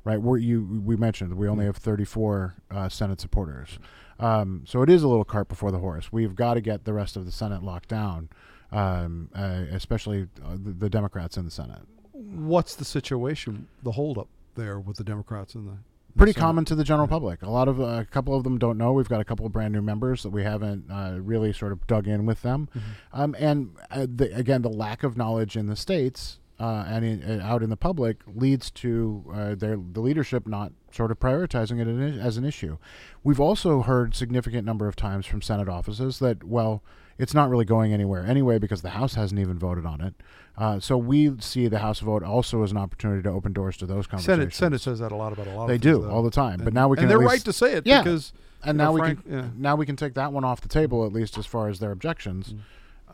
[0.03, 0.21] right?
[0.21, 3.79] Where you we mentioned we only have 34 uh, Senate supporters,
[4.19, 6.11] um, so it is a little cart before the horse.
[6.11, 8.29] We've got to get the rest of the Senate locked down,
[8.71, 11.81] um, uh, especially uh, the, the Democrats in the Senate.
[12.11, 15.77] What's the situation, the holdup there with the Democrats in the
[16.15, 16.41] pretty Senate.
[16.43, 17.41] common to the general public.
[17.41, 18.93] A lot of uh, a couple of them don't know.
[18.93, 21.85] We've got a couple of brand new members that we haven't uh, really sort of
[21.87, 22.69] dug in with them,
[23.13, 27.17] um, and uh, the, again, the lack of knowledge in the states uh, and in,
[27.41, 31.77] uh, out in the public leads to uh, their the leadership not sort of prioritizing
[31.81, 32.77] it as an issue.
[33.23, 36.81] We've also heard significant number of times from Senate offices that well.
[37.19, 40.13] It's not really going anywhere anyway because the House hasn't even voted on it.
[40.57, 43.85] Uh, so we see the House vote also as an opportunity to open doors to
[43.85, 44.55] those conversations.
[44.55, 44.55] Senate?
[44.55, 45.67] Senate says that a lot about a lot.
[45.67, 47.45] They of do things, all the time, but now we can and they're least- right
[47.45, 48.01] to say it Yeah.
[48.01, 48.33] because
[48.63, 49.47] and you know, now we Frank- can yeah.
[49.55, 51.91] now we can take that one off the table at least as far as their
[51.91, 52.59] objections, Mm.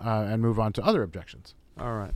[0.08, 1.54] uh, and move on to other objections.
[1.78, 2.14] All right.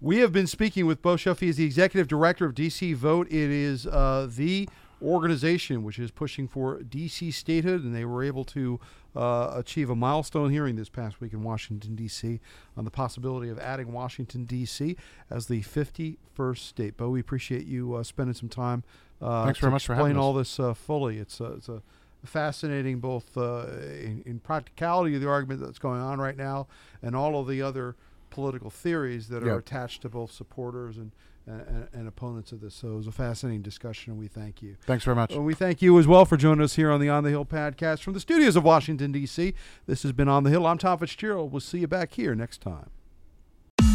[0.00, 1.40] We have been speaking with Bo Shuff.
[1.40, 3.26] He is the executive director of DC Vote.
[3.28, 4.68] It is uh, the
[5.00, 8.80] organization which is pushing for DC statehood, and they were able to
[9.14, 12.40] uh, achieve a milestone hearing this past week in Washington, D.C.,
[12.76, 14.96] on the possibility of adding Washington, D.C.
[15.30, 16.96] as the 51st state.
[16.96, 18.82] Bo, we appreciate you uh, spending some time.
[19.22, 20.22] Uh, Thanks very much for explain having us.
[20.22, 21.18] all this uh, fully.
[21.18, 21.82] It's a, it's a
[22.24, 26.66] fascinating both uh, in, in practicality of the argument that's going on right now,
[27.02, 27.96] and all of the other
[28.34, 31.12] political theories that are attached to both supporters and,
[31.46, 32.74] and and opponents of this.
[32.74, 34.76] So it was a fascinating discussion, and we thank you.
[34.86, 35.32] Thanks very much.
[35.32, 37.44] And we thank you as well for joining us here on the On the Hill
[37.44, 39.54] podcast from the studios of Washington D.C.
[39.86, 40.66] This has been On the Hill.
[40.66, 41.52] I'm Tom Fitzgerald.
[41.52, 42.90] We'll see you back here next time.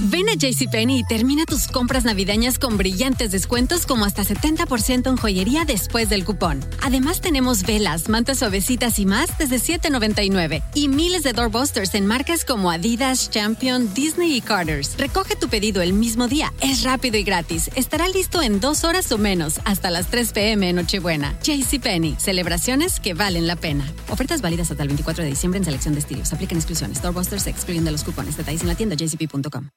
[0.04, 5.18] Ven a JCPenney y termina tus compras navideñas con brillantes descuentos como hasta 70% en
[5.18, 6.62] joyería después del cupón.
[6.82, 12.46] Además tenemos velas, mantas suavecitas y más desde $7.99 y miles de doorbusters en marcas
[12.46, 14.96] como Adidas, Champion, Disney y Carter's.
[14.98, 17.70] Recoge tu pedido el mismo día, es rápido y gratis.
[17.76, 20.70] Estará listo en dos horas o menos hasta las 3 p.m.
[20.70, 21.38] en Nochebuena.
[21.44, 23.86] JCPenney, celebraciones que valen la pena.
[24.08, 26.32] Ofertas válidas hasta el 24 de diciembre en selección de estilos.
[26.32, 27.02] Aplican exclusiones.
[27.02, 28.38] Doorbusters excluyen de los cupones.
[28.38, 29.70] Detalles en la tienda jcp.com.